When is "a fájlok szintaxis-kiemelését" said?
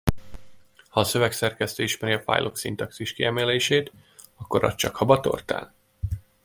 2.13-3.91